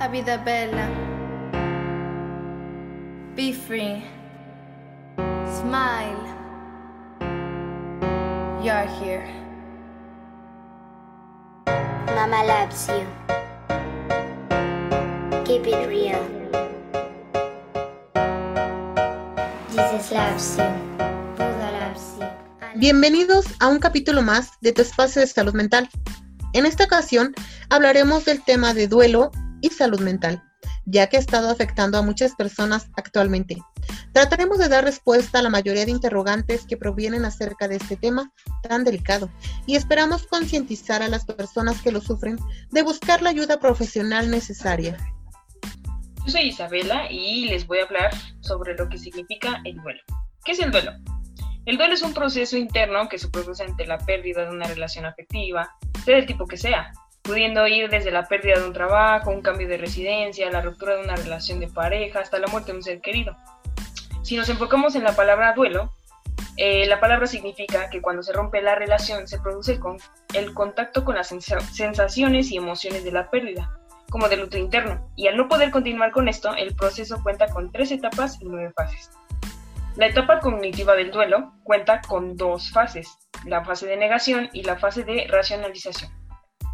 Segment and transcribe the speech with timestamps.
[0.00, 0.88] La vida bella.
[3.36, 4.02] Be free.
[5.60, 6.16] Smile.
[8.64, 9.28] You're here.
[12.16, 13.04] Mama loves you.
[15.44, 16.24] Keep it real.
[19.68, 20.64] Jesus loves you.
[21.36, 22.26] Buddha loves you.
[22.76, 25.90] Bienvenidos a un capítulo más de tu espacio de salud mental.
[26.54, 27.34] En esta ocasión
[27.68, 29.30] hablaremos del tema de duelo
[29.60, 30.42] y salud mental,
[30.84, 33.56] ya que ha estado afectando a muchas personas actualmente.
[34.12, 38.32] Trataremos de dar respuesta a la mayoría de interrogantes que provienen acerca de este tema
[38.62, 39.30] tan delicado
[39.66, 42.38] y esperamos concientizar a las personas que lo sufren
[42.70, 44.96] de buscar la ayuda profesional necesaria.
[46.26, 50.02] Yo soy Isabela y les voy a hablar sobre lo que significa el duelo.
[50.44, 50.92] ¿Qué es el duelo?
[51.66, 55.04] El duelo es un proceso interno que se produce ante la pérdida de una relación
[55.04, 55.70] afectiva,
[56.04, 56.92] sea del tipo que sea,
[57.30, 61.04] pudiendo ir desde la pérdida de un trabajo, un cambio de residencia, la ruptura de
[61.04, 63.36] una relación de pareja, hasta la muerte de un ser querido.
[64.22, 65.94] Si nos enfocamos en la palabra duelo,
[66.56, 69.98] eh, la palabra significa que cuando se rompe la relación se produce con-
[70.34, 73.78] el contacto con las sensa- sensaciones y emociones de la pérdida,
[74.10, 77.70] como del luto interno, y al no poder continuar con esto, el proceso cuenta con
[77.70, 79.08] tres etapas y nueve fases.
[79.94, 84.76] La etapa cognitiva del duelo cuenta con dos fases, la fase de negación y la
[84.76, 86.10] fase de racionalización.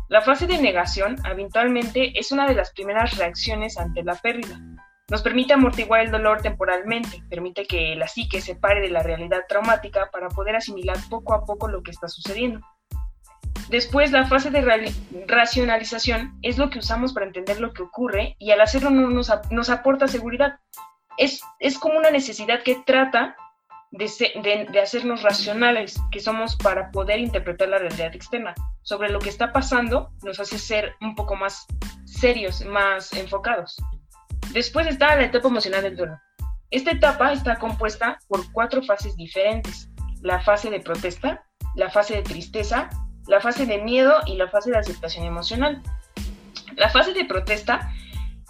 [0.08, 4.60] La fase de negación habitualmente es una de las primeras reacciones ante la pérdida.
[5.10, 9.42] Nos permite amortiguar el dolor temporalmente, permite que la psique se pare de la realidad
[9.48, 12.60] traumática para poder asimilar poco a poco lo que está sucediendo.
[13.68, 14.92] Después, la fase de
[15.26, 19.32] racionalización es lo que usamos para entender lo que ocurre y al hacerlo no nos,
[19.50, 20.60] nos aporta seguridad.
[21.18, 23.34] Es, es como una necesidad que trata
[23.92, 28.54] de, hacernos racionales, que somos para poder interpretar la realidad externa.
[28.82, 31.66] Sobre lo que está pasando nos hace ser un poco más
[32.04, 33.76] serios, más enfocados.
[34.52, 36.18] Después está la etapa emocional del duelo.
[36.70, 39.88] Esta etapa está compuesta por cuatro fases diferentes.
[40.22, 42.90] La fase de protesta, la fase de tristeza,
[43.26, 45.82] la fase de miedo y la fase de aceptación emocional.
[46.76, 47.92] La fase de protesta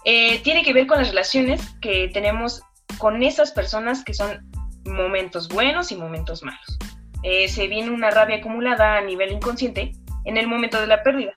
[0.05, 2.61] eh, tiene que ver con las relaciones que tenemos
[2.97, 4.49] con esas personas que son
[4.87, 6.77] momentos buenos y momentos malos.
[7.23, 9.91] Eh, se viene una rabia acumulada a nivel inconsciente
[10.25, 11.33] en el momento de la pérdida.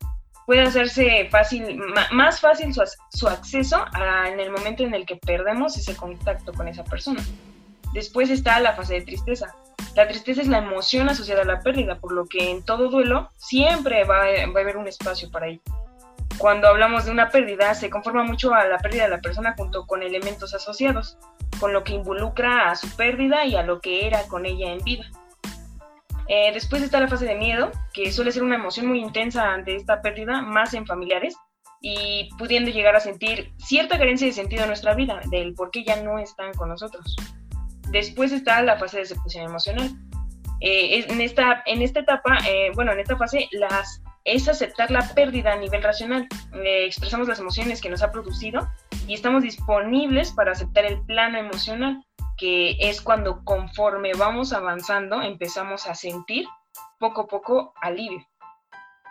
[0.46, 1.80] Puede hacerse fácil,
[2.12, 3.84] más fácil su, su acceso
[4.26, 7.22] en el momento en el que perdemos ese contacto con esa persona.
[7.92, 9.54] Después está la fase de tristeza.
[9.94, 13.30] La tristeza es la emoción asociada a la pérdida, por lo que en todo duelo
[13.36, 15.60] siempre va, va a haber un espacio para ello.
[16.38, 19.86] Cuando hablamos de una pérdida, se conforma mucho a la pérdida de la persona junto
[19.86, 21.18] con elementos asociados,
[21.60, 24.82] con lo que involucra a su pérdida y a lo que era con ella en
[24.82, 25.04] vida.
[26.28, 29.76] Eh, después está la fase de miedo, que suele ser una emoción muy intensa ante
[29.76, 31.36] esta pérdida, más en familiares,
[31.80, 35.82] y pudiendo llegar a sentir cierta carencia de sentido en nuestra vida, del por qué
[35.82, 37.16] ya no están con nosotros.
[37.90, 39.90] Después está la fase de aceptación emocional.
[40.60, 45.08] Eh, en, esta, en esta etapa, eh, bueno, en esta fase, las, es aceptar la
[45.14, 46.28] pérdida a nivel racional.
[46.54, 48.68] Eh, expresamos las emociones que nos ha producido
[49.06, 52.04] y estamos disponibles para aceptar el plano emocional,
[52.36, 56.46] que es cuando conforme vamos avanzando empezamos a sentir
[56.98, 58.26] poco a poco alivio.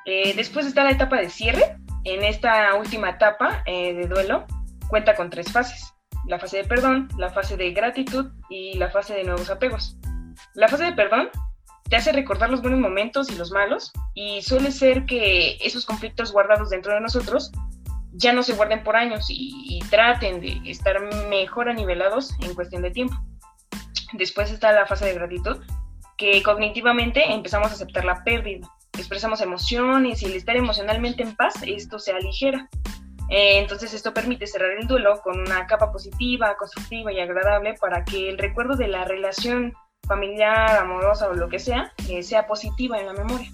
[0.05, 1.77] Eh, después está la etapa de cierre.
[2.05, 4.45] En esta última etapa eh, de duelo
[4.87, 5.93] cuenta con tres fases.
[6.25, 9.97] La fase de perdón, la fase de gratitud y la fase de nuevos apegos.
[10.53, 11.29] La fase de perdón
[11.89, 16.31] te hace recordar los buenos momentos y los malos y suele ser que esos conflictos
[16.31, 17.51] guardados dentro de nosotros
[18.11, 22.81] ya no se guarden por años y, y traten de estar mejor anivelados en cuestión
[22.81, 23.15] de tiempo.
[24.13, 25.57] Después está la fase de gratitud,
[26.17, 28.67] que cognitivamente empezamos a aceptar la pérdida,
[28.97, 32.69] expresamos emociones y el estar emocionalmente en paz, esto se aligera.
[33.29, 38.03] Eh, entonces esto permite cerrar el duelo con una capa positiva, constructiva y agradable para
[38.03, 39.73] que el recuerdo de la relación
[40.09, 43.49] familiar, amorosa o lo que sea, eh, sea positiva en la memoria.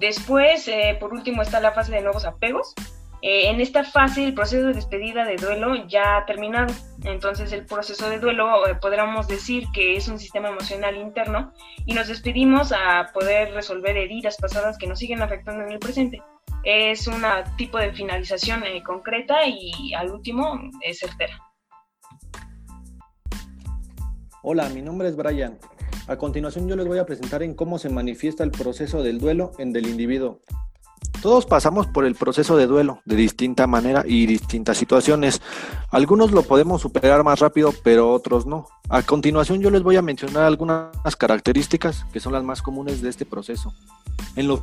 [0.00, 2.74] Después, eh, por último, está la fase de nuevos apegos.
[3.22, 6.72] Eh, en esta fase, el proceso de despedida de duelo ya ha terminado.
[7.04, 11.52] Entonces, el proceso de duelo, eh, podríamos decir que es un sistema emocional interno
[11.86, 16.22] y nos despedimos a poder resolver heridas pasadas que nos siguen afectando en el presente.
[16.62, 17.22] Es un
[17.56, 21.45] tipo de finalización concreta y al último es certera.
[24.48, 25.58] Hola, mi nombre es Brian.
[26.06, 29.50] A continuación yo les voy a presentar en cómo se manifiesta el proceso del duelo
[29.58, 30.38] en el individuo.
[31.20, 35.42] Todos pasamos por el proceso de duelo de distinta manera y distintas situaciones.
[35.90, 38.68] Algunos lo podemos superar más rápido, pero otros no.
[38.88, 43.08] A continuación yo les voy a mencionar algunas características que son las más comunes de
[43.08, 43.74] este proceso.
[44.36, 44.62] En lo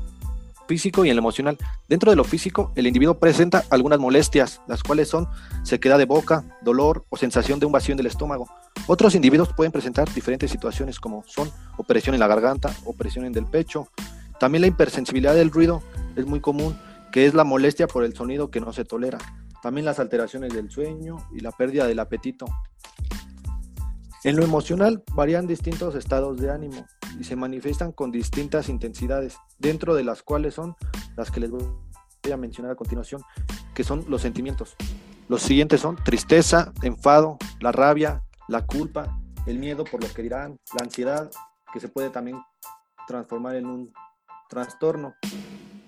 [0.65, 1.57] físico y en lo emocional.
[1.89, 5.27] Dentro de lo físico, el individuo presenta algunas molestias, las cuales son
[5.63, 8.47] sequedad de boca, dolor o sensación de un vacío en el estómago.
[8.85, 13.45] Otros individuos pueden presentar diferentes situaciones como son opresión en la garganta, opresión en el
[13.45, 13.87] pecho.
[14.39, 15.81] También la hipersensibilidad del ruido
[16.17, 16.77] es muy común,
[17.13, 19.19] que es la molestia por el sonido que no se tolera.
[19.61, 22.45] También las alteraciones del sueño y la pérdida del apetito.
[24.25, 26.85] En lo emocional varían distintos estados de ánimo
[27.17, 30.75] y se manifiestan con distintas intensidades, dentro de las cuales son
[31.15, 31.63] las que les voy
[32.31, 33.21] a mencionar a continuación,
[33.73, 34.75] que son los sentimientos.
[35.29, 40.57] Los siguientes son tristeza, enfado, la rabia, la culpa, el miedo por lo que dirán,
[40.77, 41.29] la ansiedad,
[41.73, 42.41] que se puede también
[43.07, 43.93] transformar en un
[44.49, 45.15] trastorno,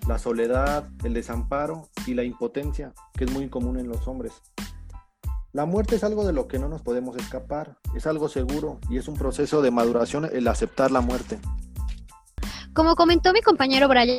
[0.06, 4.32] la soledad, el desamparo y la impotencia, que es muy común en los hombres.
[5.52, 8.98] La muerte es algo de lo que no nos podemos escapar, es algo seguro y
[8.98, 11.38] es un proceso de maduración el aceptar la muerte.
[12.76, 14.18] Como comentó mi compañero Brian,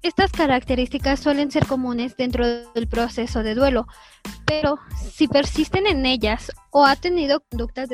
[0.00, 3.88] estas características suelen ser comunes dentro del proceso de duelo,
[4.46, 4.78] pero
[5.10, 7.88] si persisten en ellas o ha tenido conductas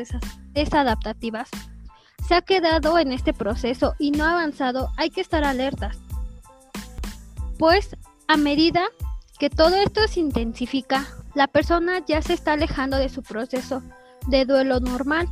[0.52, 1.48] desadaptativas,
[2.28, 5.96] se ha quedado en este proceso y no ha avanzado, hay que estar alertas.
[7.58, 7.96] Pues
[8.28, 8.82] a medida
[9.38, 13.82] que todo esto se intensifica, la persona ya se está alejando de su proceso
[14.26, 15.26] de duelo normal.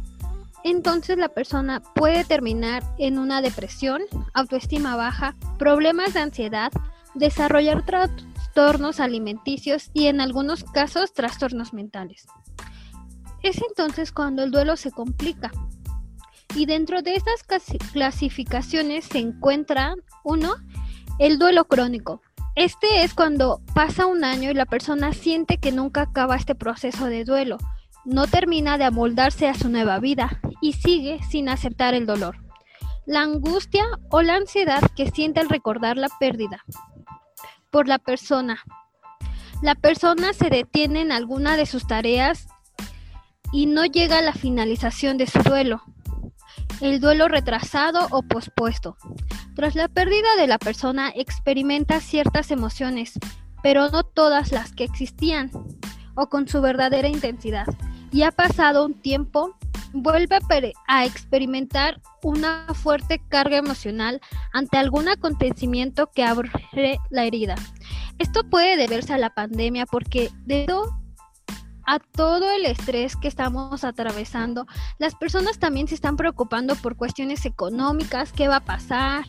[0.64, 4.02] Entonces la persona puede terminar en una depresión,
[4.34, 6.70] autoestima baja, problemas de ansiedad,
[7.14, 12.26] desarrollar trastornos alimenticios y en algunos casos trastornos mentales.
[13.42, 15.50] Es entonces cuando el duelo se complica.
[16.54, 17.44] Y dentro de estas
[17.92, 20.56] clasificaciones se encuentra uno,
[21.18, 22.20] el duelo crónico,
[22.56, 27.06] este es cuando pasa un año y la persona siente que nunca acaba este proceso
[27.06, 27.56] de duelo,
[28.04, 32.36] no termina de amoldarse a su nueva vida y sigue sin aceptar el dolor.
[33.06, 36.64] La angustia o la ansiedad que siente al recordar la pérdida
[37.70, 38.62] por la persona.
[39.62, 42.48] La persona se detiene en alguna de sus tareas
[43.52, 45.82] y no llega a la finalización de su duelo.
[46.80, 48.96] El duelo retrasado o pospuesto.
[49.54, 53.18] Tras la pérdida de la persona experimenta ciertas emociones,
[53.62, 55.50] pero no todas las que existían
[56.14, 57.66] o con su verdadera intensidad.
[58.12, 59.56] Y ha pasado un tiempo,
[59.92, 60.38] vuelve
[60.86, 64.20] a experimentar una fuerte carga emocional
[64.52, 66.50] ante algún acontecimiento que abre
[67.10, 67.54] la herida.
[68.18, 71.00] Esto puede deberse a la pandemia porque debido
[71.86, 74.66] a todo el estrés que estamos atravesando,
[74.98, 79.24] las personas también se están preocupando por cuestiones económicas, qué va a pasar,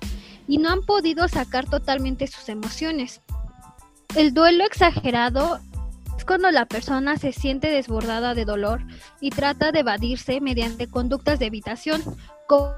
[0.48, 3.22] y no han podido sacar totalmente sus emociones.
[4.16, 5.60] El duelo exagerado
[6.26, 8.82] cuando la persona se siente desbordada de dolor
[9.20, 12.02] y trata de evadirse mediante conductas de evitación,
[12.48, 12.72] como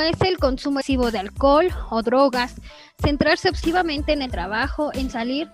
[0.00, 2.54] es el consumo excesivo de alcohol o drogas,
[3.02, 5.50] centrarse obsesivamente en el trabajo, en salir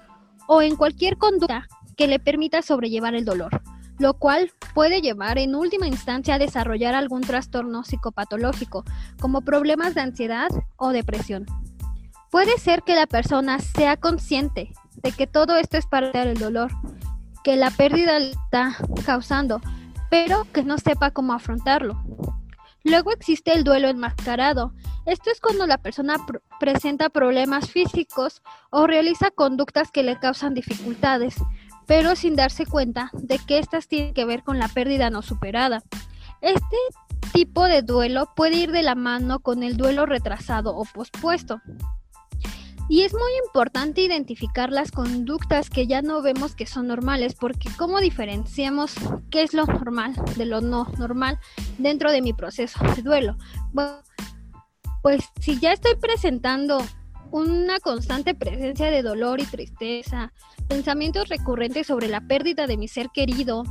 [0.46, 1.66] o en cualquier conducta
[1.96, 3.62] que le permita sobrellevar el dolor
[3.98, 8.84] lo cual puede llevar en última instancia a desarrollar algún trastorno psicopatológico,
[9.20, 11.46] como problemas de ansiedad o depresión.
[12.30, 14.72] Puede ser que la persona sea consciente
[15.06, 16.72] de que todo esto es para el dolor,
[17.44, 19.60] que la pérdida le está causando,
[20.10, 22.02] pero que no sepa cómo afrontarlo.
[22.82, 24.74] Luego existe el duelo enmascarado.
[25.04, 26.16] Esto es cuando la persona
[26.58, 31.36] presenta problemas físicos o realiza conductas que le causan dificultades,
[31.86, 35.84] pero sin darse cuenta de que éstas tienen que ver con la pérdida no superada.
[36.40, 36.76] Este
[37.32, 41.60] tipo de duelo puede ir de la mano con el duelo retrasado o pospuesto.
[42.88, 47.68] Y es muy importante identificar las conductas que ya no vemos que son normales, porque
[47.76, 48.94] ¿cómo diferenciamos
[49.30, 51.40] qué es lo normal de lo no normal
[51.78, 53.36] dentro de mi proceso de duelo?
[53.72, 53.98] Bueno,
[55.02, 56.78] pues si ya estoy presentando
[57.32, 60.32] una constante presencia de dolor y tristeza,
[60.68, 63.64] pensamientos recurrentes sobre la pérdida de mi ser querido.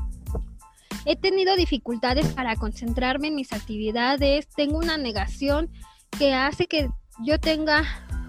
[1.05, 5.69] He tenido dificultades para concentrarme en mis actividades, tengo una negación
[6.17, 6.89] que hace que
[7.23, 7.83] yo tenga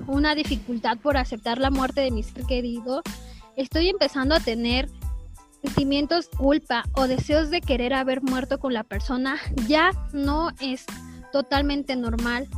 [0.07, 3.03] una dificultad por aceptar la muerte de mi ser querido.
[3.57, 4.89] Estoy empezando a tener
[5.63, 9.39] sentimientos culpa o deseos de querer haber muerto con la persona.
[9.67, 10.85] Ya no es
[11.33, 12.49] totalmente normal.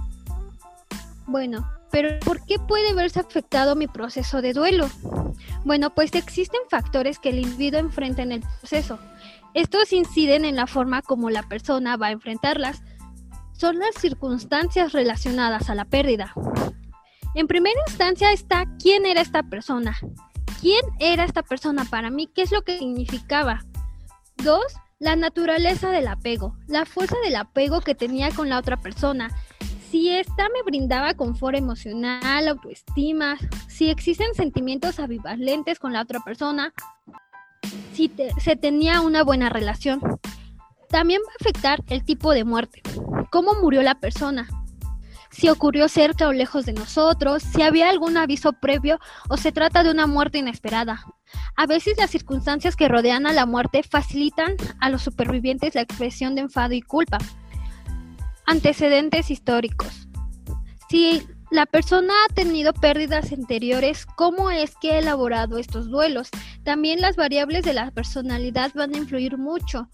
[1.26, 4.88] Bueno, pero ¿por qué puede verse afectado mi proceso de duelo?
[5.64, 8.98] Bueno, pues existen factores que el individuo enfrenta en el proceso.
[9.54, 12.82] Estos inciden en la forma como la persona va a enfrentarlas.
[13.52, 16.34] Son las circunstancias relacionadas a la pérdida.
[17.34, 19.96] En primera instancia está quién era esta persona.
[20.60, 22.26] ¿Quién era esta persona para mí?
[22.26, 23.64] ¿Qué es lo que significaba?
[24.36, 24.64] Dos,
[24.98, 29.30] la naturaleza del apego, la fuerza del apego que tenía con la otra persona
[29.90, 36.74] si ésta me brindaba confort emocional, autoestima, si existen sentimientos ambivalentes con la otra persona,
[37.94, 40.00] si se tenía una buena relación.
[40.90, 42.82] También va a afectar el tipo de muerte,
[43.30, 44.48] cómo murió la persona,
[45.30, 49.82] si ocurrió cerca o lejos de nosotros, si había algún aviso previo o se trata
[49.82, 51.04] de una muerte inesperada.
[51.56, 56.34] A veces las circunstancias que rodean a la muerte facilitan a los supervivientes la expresión
[56.34, 57.18] de enfado y culpa.
[58.46, 60.08] Antecedentes históricos.
[60.88, 66.28] Si la persona ha tenido pérdidas anteriores, ¿cómo es que ha elaborado estos duelos?
[66.62, 69.88] También las variables de la personalidad van a influir mucho.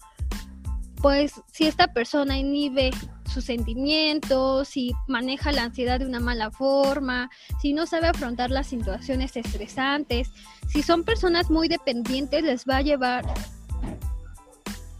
[1.05, 2.89] Pues si esta persona inhibe
[3.31, 7.29] sus sentimientos, si maneja la ansiedad de una mala forma,
[7.61, 10.31] si no sabe afrontar las situaciones estresantes,
[10.67, 13.23] si son personas muy dependientes, les va a llevar,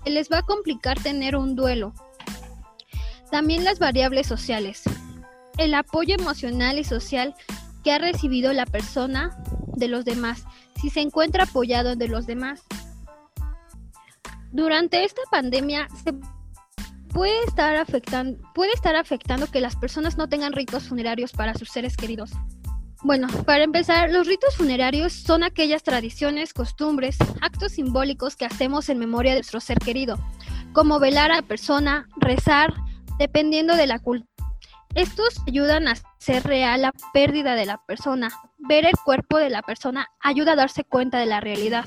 [0.06, 1.92] les va a complicar tener un duelo.
[3.32, 4.84] También las variables sociales.
[5.58, 7.34] El apoyo emocional y social
[7.84, 9.36] que ha recibido la persona
[9.76, 10.44] de los demás,
[10.80, 12.62] si se encuentra apoyado de los demás.
[14.52, 16.14] Durante esta pandemia se
[17.10, 21.70] puede estar afectando, puede estar afectando que las personas no tengan ritos funerarios para sus
[21.70, 22.32] seres queridos.
[23.04, 28.98] Bueno, para empezar, los ritos funerarios son aquellas tradiciones, costumbres, actos simbólicos que hacemos en
[28.98, 30.18] memoria de nuestro ser querido,
[30.74, 32.74] como velar a la persona, rezar,
[33.20, 34.30] dependiendo de la cultura.
[34.96, 38.30] Estos ayudan a hacer real la pérdida de la persona.
[38.58, 41.86] Ver el cuerpo de la persona ayuda a darse cuenta de la realidad.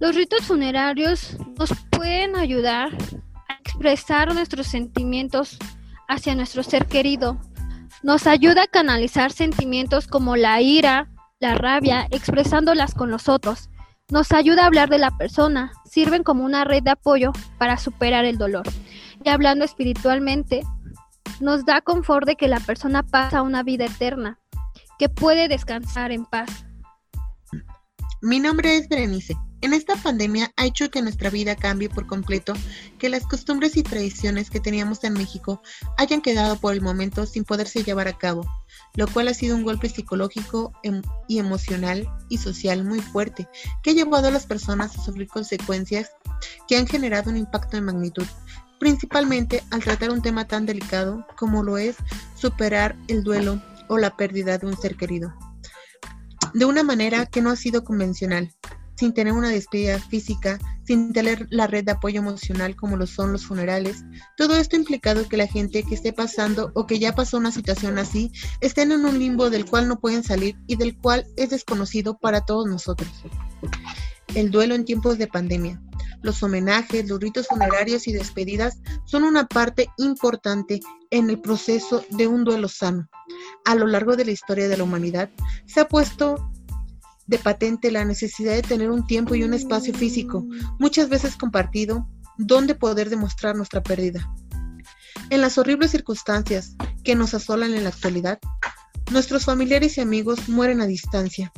[0.00, 2.90] Los ritos funerarios nos pueden ayudar
[3.78, 5.56] expresar nuestros sentimientos
[6.08, 7.38] hacia nuestro ser querido.
[8.02, 13.70] Nos ayuda a canalizar sentimientos como la ira, la rabia, expresándolas con los otros.
[14.10, 18.24] Nos ayuda a hablar de la persona, sirven como una red de apoyo para superar
[18.24, 18.66] el dolor.
[19.22, 20.62] Y hablando espiritualmente,
[21.38, 24.40] nos da confort de que la persona pasa una vida eterna,
[24.98, 26.64] que puede descansar en paz.
[28.22, 29.36] Mi nombre es Berenice.
[29.60, 32.52] En esta pandemia ha hecho que nuestra vida cambie por completo,
[32.96, 35.60] que las costumbres y tradiciones que teníamos en México
[35.96, 38.46] hayan quedado por el momento sin poderse llevar a cabo,
[38.94, 43.48] lo cual ha sido un golpe psicológico em, y emocional y social muy fuerte,
[43.82, 46.12] que ha llevado a las personas a sufrir consecuencias
[46.68, 48.26] que han generado un impacto de magnitud,
[48.78, 51.96] principalmente al tratar un tema tan delicado como lo es
[52.36, 55.34] superar el duelo o la pérdida de un ser querido,
[56.54, 58.54] de una manera que no ha sido convencional
[58.98, 63.30] sin tener una despedida física, sin tener la red de apoyo emocional como lo son
[63.30, 64.04] los funerales.
[64.36, 67.52] Todo esto ha implicado que la gente que esté pasando o que ya pasó una
[67.52, 71.50] situación así estén en un limbo del cual no pueden salir y del cual es
[71.50, 73.08] desconocido para todos nosotros.
[74.34, 75.80] El duelo en tiempos de pandemia.
[76.22, 82.26] Los homenajes, los ritos funerarios y despedidas son una parte importante en el proceso de
[82.26, 83.08] un duelo sano.
[83.64, 85.30] A lo largo de la historia de la humanidad
[85.66, 86.50] se ha puesto
[87.28, 90.44] de patente la necesidad de tener un tiempo y un espacio físico,
[90.78, 92.08] muchas veces compartido,
[92.38, 94.28] donde poder demostrar nuestra pérdida.
[95.30, 98.38] En las horribles circunstancias que nos asolan en la actualidad,
[99.12, 101.52] nuestros familiares y amigos mueren a distancia.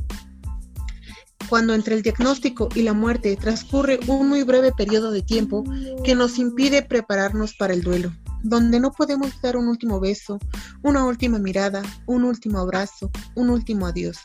[1.49, 5.65] Cuando entre el diagnóstico y la muerte transcurre un muy breve periodo de tiempo
[6.05, 8.13] que nos impide prepararnos para el duelo,
[8.43, 10.39] donde no podemos dar un último beso,
[10.83, 14.19] una última mirada, un último abrazo, un último adiós.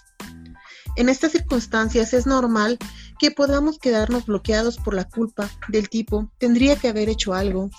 [0.96, 2.78] En estas circunstancias es normal
[3.20, 7.70] que podamos quedarnos bloqueados por la culpa del tipo tendría que haber hecho algo,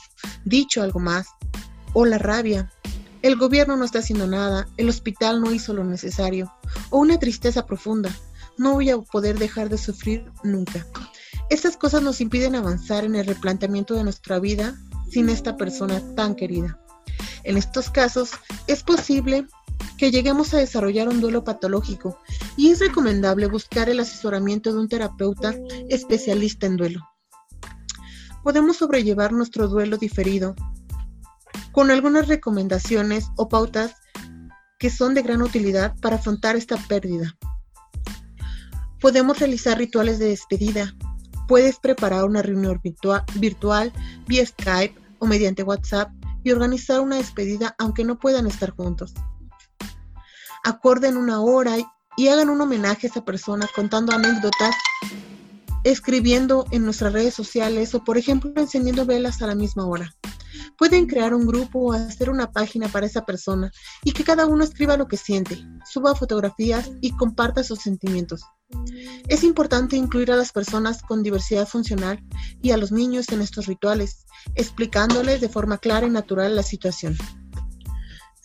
[0.45, 1.29] dicho algo más,
[1.95, 2.71] o la rabia.
[3.23, 6.53] El gobierno no está haciendo nada, el hospital no hizo lo necesario,
[6.91, 8.15] o una tristeza profunda.
[8.59, 10.87] No voy a poder dejar de sufrir nunca.
[11.49, 14.77] Estas cosas nos impiden avanzar en el replanteamiento de nuestra vida
[15.11, 16.79] sin esta persona tan querida.
[17.45, 18.31] En estos casos
[18.67, 19.47] es posible
[19.97, 22.19] que lleguemos a desarrollar un duelo patológico
[22.57, 25.55] y es recomendable buscar el asesoramiento de un terapeuta
[25.89, 27.01] especialista en duelo.
[28.43, 30.55] Podemos sobrellevar nuestro duelo diferido
[31.73, 33.95] con algunas recomendaciones o pautas
[34.79, 37.37] que son de gran utilidad para afrontar esta pérdida.
[39.01, 40.95] Podemos realizar rituales de despedida.
[41.49, 42.81] Puedes preparar una reunión
[43.35, 43.93] virtual
[44.27, 46.11] vía Skype o mediante WhatsApp
[46.43, 49.15] y organizar una despedida aunque no puedan estar juntos
[50.67, 51.77] acorden una hora
[52.17, 54.75] y hagan un homenaje a esa persona contando anécdotas,
[55.85, 60.13] escribiendo en nuestras redes sociales o por ejemplo encendiendo velas a la misma hora.
[60.79, 63.71] Pueden crear un grupo o hacer una página para esa persona
[64.05, 65.59] y que cada uno escriba lo que siente,
[65.91, 68.43] suba fotografías y comparta sus sentimientos.
[69.29, 72.23] Es importante incluir a las personas con diversidad funcional
[72.63, 77.17] y a los niños en estos rituales, explicándoles de forma clara y natural la situación.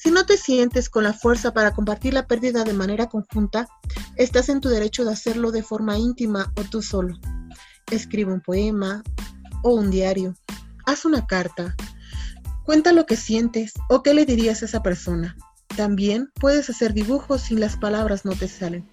[0.02, 3.68] Si no te sientes con la fuerza para compartir la pérdida de manera conjunta,
[4.16, 7.20] estás en tu derecho de hacerlo de forma íntima o tú solo.
[7.92, 9.04] Escribe un poema
[9.62, 10.34] o un diario.
[10.88, 11.76] Haz una carta.
[12.66, 15.38] Cuenta lo que sientes o qué le dirías a esa persona.
[15.78, 18.90] También puedes hacer dibujos si las palabras no te salen.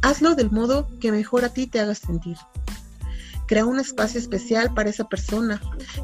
[0.00, 2.36] Hazlo del modo que mejor a ti te hagas sentir.
[3.48, 5.60] Crea un espacio especial para esa persona.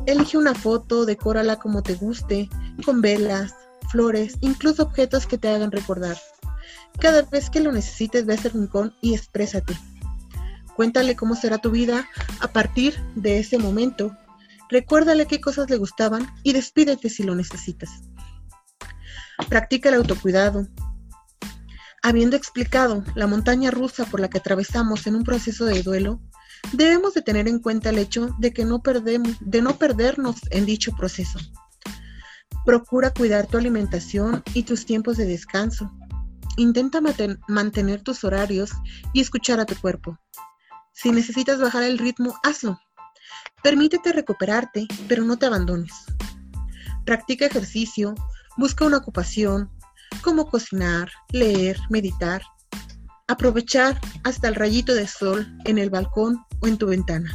[0.07, 2.49] Elige una foto, decórala como te guste,
[2.85, 3.55] con velas,
[3.93, 6.17] flores, incluso objetos que te hagan recordar.
[6.99, 9.77] Cada vez que lo necesites, ve a ese rincón y exprésate.
[10.75, 12.09] Cuéntale cómo será tu vida
[12.41, 14.17] a partir de ese momento.
[14.71, 17.91] Recuérdale qué cosas le gustaban y despídete si lo necesitas.
[19.49, 20.67] Practica el autocuidado.
[22.03, 26.21] Habiendo explicado la montaña rusa por la que atravesamos en un proceso de duelo,
[26.73, 31.39] debemos de tener en cuenta el hecho de que de no perdernos en dicho proceso.
[32.65, 35.93] Procura cuidar tu alimentación y tus tiempos de descanso.
[36.57, 37.01] Intenta
[37.49, 38.71] mantener tus horarios
[39.13, 40.19] y escuchar a tu cuerpo.
[40.93, 42.79] Si necesitas bajar el ritmo, hazlo.
[43.63, 45.93] Permítete recuperarte, pero no te abandones.
[47.05, 48.15] Practica ejercicio,
[48.57, 49.71] busca una ocupación,
[50.23, 52.43] como cocinar, leer, meditar.
[53.27, 57.33] Aprovechar hasta el rayito de sol en el balcón o en tu ventana.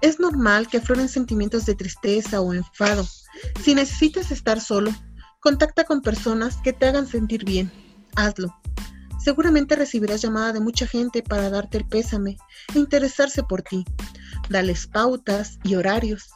[0.00, 3.06] Es normal que afloren sentimientos de tristeza o enfado.
[3.62, 4.92] Si necesitas estar solo,
[5.40, 7.70] contacta con personas que te hagan sentir bien.
[8.16, 8.54] Hazlo.
[9.18, 12.36] Seguramente recibirás llamada de mucha gente para darte el pésame
[12.74, 13.84] e interesarse por ti.
[14.48, 16.30] Dales pautas y horarios.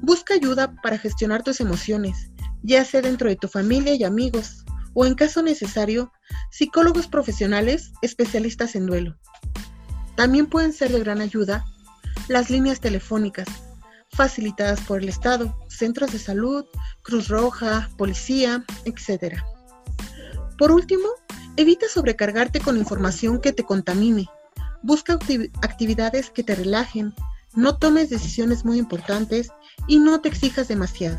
[0.00, 2.30] Busca ayuda para gestionar tus emociones,
[2.62, 6.12] ya sea dentro de tu familia y amigos, o en caso necesario,
[6.50, 9.16] psicólogos profesionales especialistas en duelo.
[10.16, 11.64] También pueden ser de gran ayuda
[12.28, 13.48] las líneas telefónicas,
[14.14, 16.64] facilitadas por el Estado, centros de salud,
[17.02, 19.36] Cruz Roja, policía, etc.
[20.58, 21.08] Por último,
[21.56, 24.26] evita sobrecargarte con información que te contamine.
[24.82, 25.18] Busca
[25.62, 27.14] actividades que te relajen,
[27.54, 29.50] no tomes decisiones muy importantes
[29.86, 31.18] y no te exijas demasiado.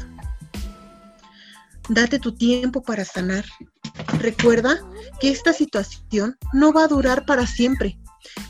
[1.90, 3.46] Date tu tiempo para sanar.
[4.20, 4.80] Recuerda
[5.20, 7.98] que esta situación no va a durar para siempre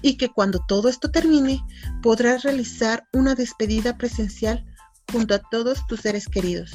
[0.01, 1.63] y que cuando todo esto termine
[2.01, 4.65] podrás realizar una despedida presencial
[5.11, 6.71] junto a todos tus seres queridos.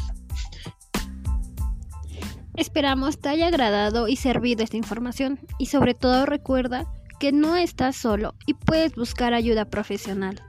[2.56, 6.84] Esperamos te haya agradado y servido esta información y sobre todo recuerda
[7.18, 10.42] que no estás solo y puedes buscar ayuda profesional.